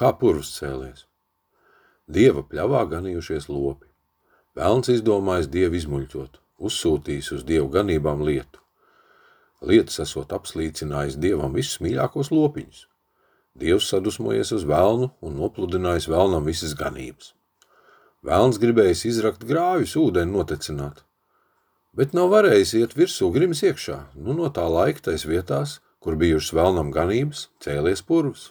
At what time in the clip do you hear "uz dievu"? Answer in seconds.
7.36-7.66